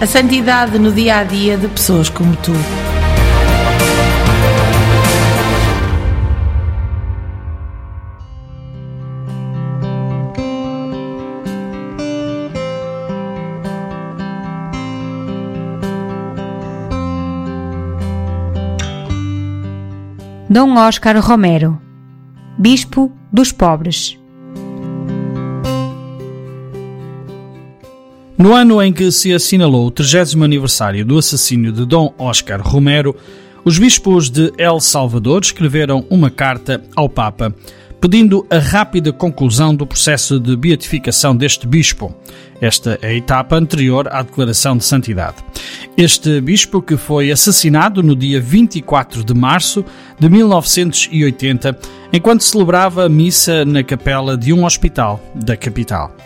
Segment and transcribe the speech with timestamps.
[0.00, 2.52] A santidade no dia a dia de pessoas como tu.
[20.48, 21.78] Dom Oscar Romero,
[22.56, 24.19] Bispo dos Pobres.
[28.40, 33.14] No ano em que se assinalou o 30 aniversário do assassínio de Dom Oscar Romero,
[33.66, 37.54] os bispos de El Salvador escreveram uma carta ao Papa
[38.00, 42.16] pedindo a rápida conclusão do processo de beatificação deste bispo.
[42.62, 45.36] Esta é a etapa anterior à declaração de santidade.
[45.94, 49.84] Este bispo, que foi assassinado no dia 24 de março
[50.18, 51.78] de 1980,
[52.10, 56.16] enquanto celebrava missa na capela de um hospital da capital.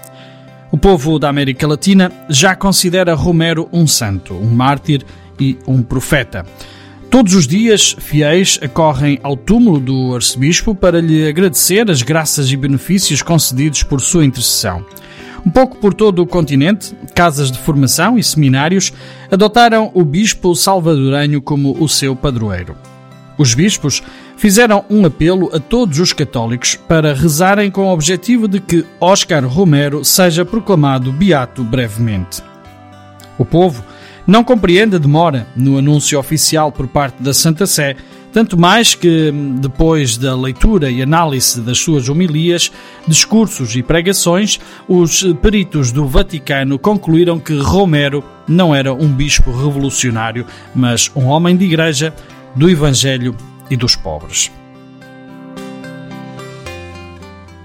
[0.75, 5.05] O povo da América Latina já considera Romero um santo, um mártir
[5.39, 6.45] e um profeta.
[7.09, 12.57] Todos os dias, fiéis acorrem ao túmulo do arcebispo para lhe agradecer as graças e
[12.57, 14.85] benefícios concedidos por sua intercessão.
[15.47, 18.93] Um pouco por todo o continente, casas de formação e seminários
[19.31, 22.75] adotaram o bispo salvadorenho como o seu padroeiro.
[23.39, 24.03] Os bispos
[24.37, 29.47] fizeram um apelo a todos os católicos para rezarem com o objetivo de que Oscar
[29.47, 32.43] Romero seja proclamado beato brevemente.
[33.39, 33.85] O povo
[34.27, 37.97] não compreende a demora no anúncio oficial por parte da Santa Sé,
[38.33, 39.31] tanto mais que,
[39.61, 42.73] depois da leitura e análise das suas homilias,
[43.07, 44.59] discursos e pregações,
[44.89, 50.45] os peritos do Vaticano concluíram que Romero não era um bispo revolucionário,
[50.75, 52.13] mas um homem de igreja,
[52.57, 53.37] do Evangelho
[53.71, 54.51] e dos pobres.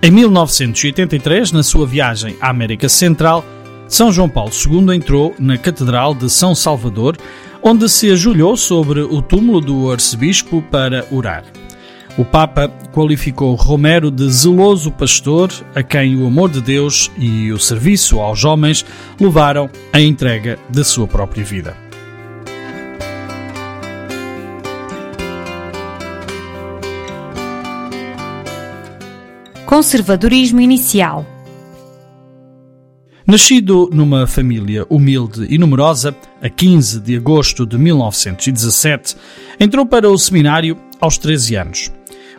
[0.02, 3.44] Em 1983, na sua viagem à América Central,
[3.88, 7.18] São João Paulo II entrou na Catedral de São Salvador,
[7.62, 11.44] onde se ajoelhou sobre o túmulo do arcebispo para orar.
[12.18, 17.60] O Papa qualificou Romero de zeloso pastor a quem o amor de Deus e o
[17.60, 18.86] serviço aos homens
[19.20, 21.89] levaram à entrega da sua própria vida.
[29.70, 31.24] Conservadorismo inicial.
[33.24, 39.16] Nascido numa família humilde e numerosa, a 15 de agosto de 1917,
[39.60, 41.92] entrou para o seminário aos 13 anos.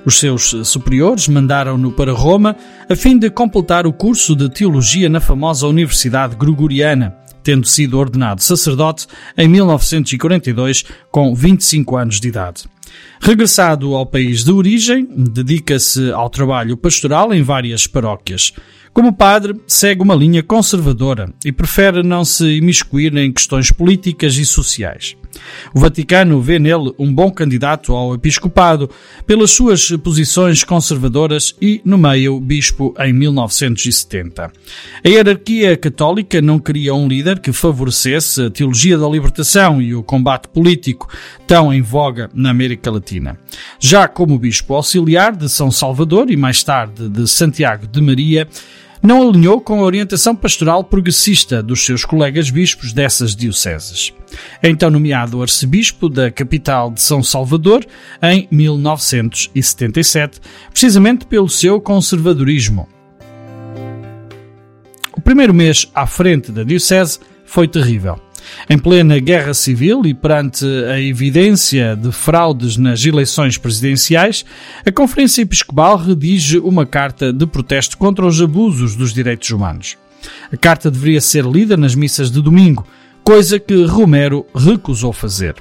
[0.05, 2.57] Os seus superiores mandaram-no para Roma
[2.89, 7.15] a fim de completar o curso de teologia na famosa Universidade Gregoriana,
[7.45, 9.07] tendo sido ordenado sacerdote
[9.39, 12.65] em 1942 com 25 anos de idade.
[13.21, 18.53] Regressado ao país de origem, dedica-se ao trabalho pastoral em várias paróquias.
[18.93, 24.45] Como padre, segue uma linha conservadora e prefere não se imiscuir em questões políticas e
[24.45, 25.17] sociais.
[25.75, 28.91] O Vaticano vê nele um bom candidato ao episcopado
[29.27, 34.51] pelas suas posições conservadoras e nomeia o bispo em 1970.
[35.05, 40.03] A hierarquia católica não queria um líder que favorecesse a teologia da libertação e o
[40.03, 41.09] combate político
[41.47, 43.39] tão em voga na América Latina.
[43.79, 48.49] Já como bispo auxiliar de São Salvador e mais tarde de Santiago de Maria,
[49.03, 54.13] não alinhou com a orientação pastoral progressista dos seus colegas bispos dessas dioceses.
[54.63, 57.85] É então nomeado arcebispo da capital de São Salvador
[58.23, 62.89] em 1977, precisamente pelo seu conservadorismo.
[65.17, 68.21] O primeiro mês à frente da diocese foi terrível.
[68.69, 74.45] Em plena guerra civil e perante a evidência de fraudes nas eleições presidenciais,
[74.85, 79.97] a Conferência Episcopal redige uma carta de protesto contra os abusos dos direitos humanos.
[80.53, 82.87] A carta deveria ser lida nas missas de domingo,
[83.25, 85.55] coisa que Romero recusou fazer.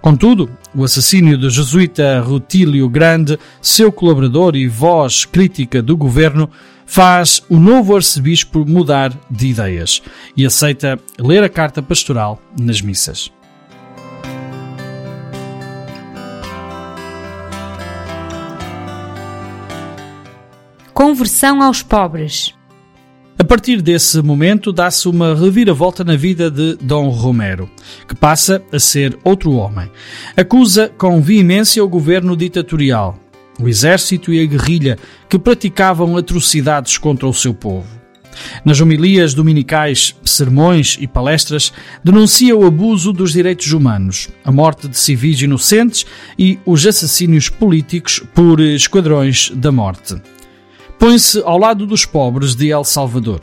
[0.00, 6.50] Contudo, o assassínio do jesuíta Rutílio Grande, seu colaborador e voz crítica do governo,
[6.86, 10.02] faz o novo arcebispo mudar de ideias
[10.36, 13.32] e aceita ler a carta pastoral nas missas.
[20.92, 22.54] Conversão aos pobres.
[23.36, 27.68] A partir desse momento, dá-se uma reviravolta na vida de Dom Romero,
[28.08, 29.90] que passa a ser outro homem.
[30.36, 33.18] Acusa com veemência o governo ditatorial,
[33.60, 34.98] o exército e a guerrilha
[35.28, 37.86] que praticavam atrocidades contra o seu povo.
[38.64, 41.72] Nas homilias dominicais, sermões e palestras,
[42.02, 46.04] denuncia o abuso dos direitos humanos, a morte de civis inocentes
[46.36, 50.16] e os assassínios políticos por esquadrões da morte
[50.98, 53.40] põe-se ao lado dos pobres de El Salvador.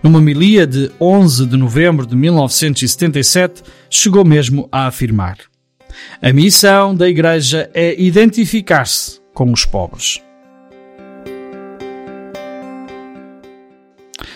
[0.00, 5.38] Numa homilia de 11 de novembro de 1977, chegou mesmo a afirmar:
[6.20, 10.20] A missão da Igreja é identificar-se com os pobres.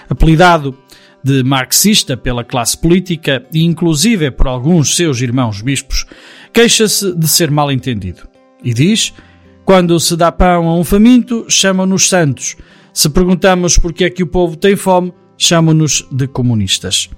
[0.08, 0.76] Apelidado
[1.24, 6.04] de marxista pela classe política e inclusive por alguns seus irmãos bispos,
[6.52, 8.28] queixa-se de ser mal entendido
[8.62, 9.12] e diz
[9.64, 12.56] quando se dá pão a um faminto, chamam-nos santos.
[12.92, 17.08] Se perguntamos por que é que o povo tem fome, chamam-nos de comunistas.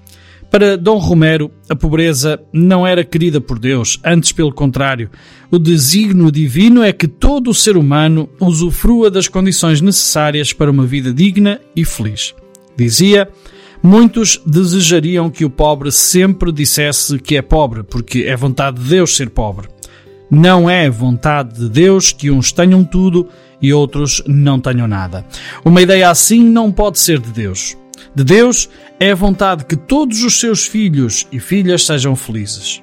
[0.55, 5.11] Para Dom Romero, a pobreza não era querida por Deus, antes pelo contrário.
[5.51, 10.87] O desígnio divino é que todo o ser humano usufrua das condições necessárias para uma
[10.87, 12.37] vida digna e feliz.
[12.77, 13.29] Dizia,
[13.83, 19.17] muitos desejariam que o pobre sempre dissesse que é pobre, porque é vontade de Deus
[19.17, 19.67] ser pobre.
[20.31, 23.29] Não é vontade de Deus que uns tenham tudo
[23.61, 25.27] e outros não tenham nada.
[25.65, 27.77] Uma ideia assim não pode ser de Deus.
[28.15, 28.69] De Deus
[29.01, 32.81] é a vontade que todos os seus filhos e filhas sejam felizes.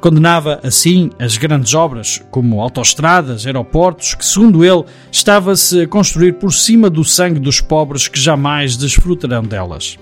[0.00, 6.52] Condenava assim as grandes obras, como autoestradas, aeroportos, que, segundo ele, estava-se a construir por
[6.52, 9.98] cima do sangue dos pobres que jamais desfrutarão delas.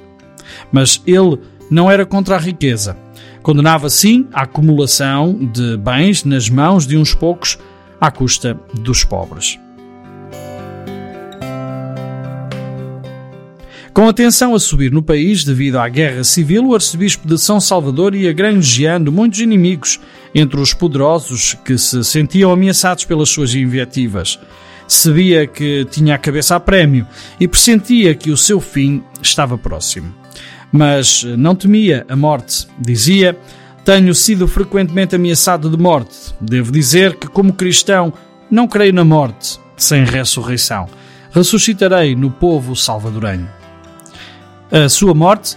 [0.71, 1.39] Mas ele
[1.71, 2.99] não era contra a riqueza.
[3.43, 7.59] Condenava, sim, a acumulação de bens nas mãos de uns poucos
[7.99, 9.59] à custa dos pobres.
[13.95, 17.61] Com a tensão a subir no país devido à guerra civil, o arcebispo de São
[17.61, 20.01] Salvador ia granjeando muitos inimigos
[20.35, 24.39] entre os poderosos que se sentiam ameaçados pelas suas invectivas.
[24.87, 27.07] Sabia que tinha a cabeça a prémio
[27.39, 30.13] e pressentia que o seu fim estava próximo
[30.75, 32.67] mas não temia a morte.
[32.77, 33.39] Dizia:
[33.85, 36.35] Tenho sido frequentemente ameaçado de morte.
[36.41, 38.13] Devo dizer que, como cristão,
[38.51, 40.89] não creio na morte sem ressurreição.
[41.31, 43.49] Ressuscitarei no povo salvadorenho.
[44.75, 45.57] A sua morte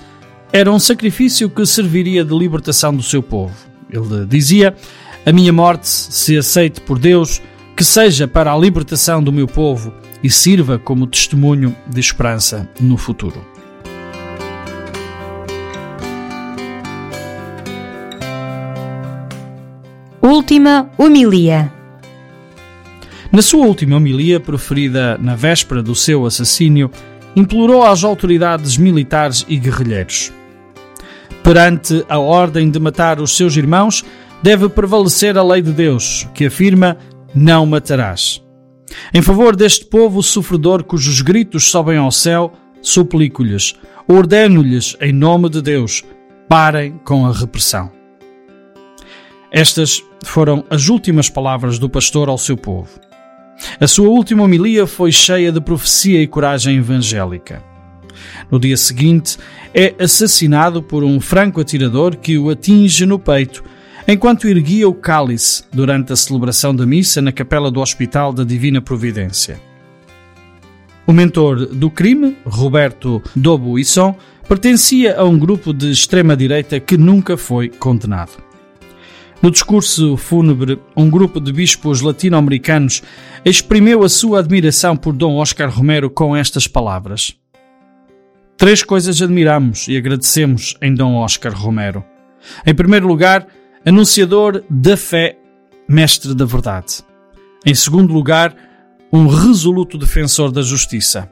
[0.53, 3.55] era um sacrifício que serviria de libertação do seu povo.
[3.89, 4.75] Ele dizia:
[5.25, 7.41] A minha morte, se aceite por Deus,
[7.75, 9.91] que seja para a libertação do meu povo
[10.23, 13.43] e sirva como testemunho de esperança no futuro.
[20.21, 21.73] Última homilia.
[23.31, 26.91] Na sua última homilia, proferida na véspera do seu assassínio,
[27.35, 30.31] implorou às autoridades militares e guerrilheiros.
[31.43, 34.03] Perante a ordem de matar os seus irmãos,
[34.41, 36.97] deve prevalecer a lei de Deus, que afirma:
[37.33, 38.43] Não matarás.
[39.13, 43.75] Em favor deste povo sofredor cujos gritos sobem ao céu, suplico-lhes,
[44.07, 46.03] ordeno-lhes, em nome de Deus,
[46.47, 47.91] parem com a repressão.
[49.51, 53.06] Estas foram as últimas palavras do pastor ao seu povo.
[53.79, 57.63] A sua última homilia foi cheia de profecia e coragem evangélica.
[58.49, 59.37] No dia seguinte,
[59.73, 63.63] é assassinado por um franco-atirador que o atinge no peito
[64.07, 68.81] enquanto erguia o cálice durante a celebração da missa na capela do Hospital da Divina
[68.81, 69.59] Providência.
[71.05, 74.15] O mentor do crime, Roberto Dobo Isson,
[74.47, 78.46] pertencia a um grupo de extrema-direita que nunca foi condenado.
[79.41, 83.03] No discurso fúnebre, um grupo de bispos latino-americanos
[83.45, 87.37] exprimiu a sua admiração por Dom Oscar Romero com estas palavras.
[88.57, 92.03] Três coisas admiramos e agradecemos em Dom Oscar Romero.
[92.65, 93.47] Em primeiro lugar,
[93.85, 95.37] anunciador da fé,
[95.87, 97.03] mestre da verdade.
[97.63, 98.55] Em segundo lugar,
[99.13, 101.31] um resoluto defensor da justiça.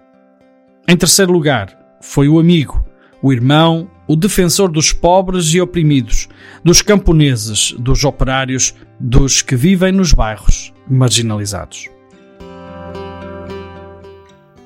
[0.87, 2.85] Em terceiro lugar, foi o amigo,
[3.19, 6.27] o irmão o defensor dos pobres e oprimidos,
[6.63, 11.89] dos camponeses, dos operários, dos que vivem nos bairros marginalizados.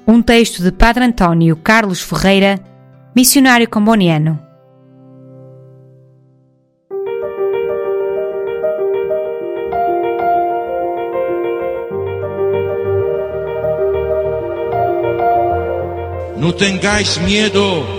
[0.06, 2.60] Um texto de Padre António Carlos Ferreira,
[3.16, 4.40] missionário comboniano.
[16.38, 17.99] No tengáis miedo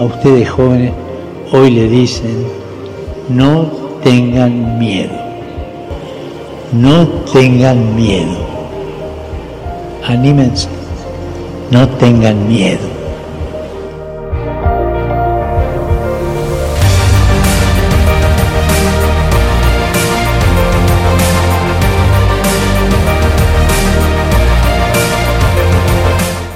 [0.00, 0.92] A ustedes jóvenes
[1.52, 2.46] hoy le dicen,
[3.28, 3.66] no
[4.02, 5.12] tengan miedo,
[6.72, 8.38] no tengan miedo,
[10.08, 10.68] anímense,
[11.70, 12.88] no tengan miedo.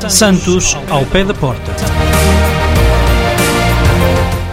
[0.08, 1.93] Santos ao pé da porta.